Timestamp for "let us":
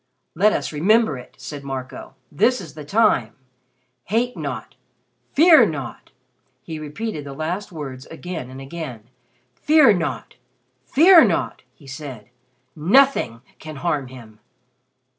0.33-0.71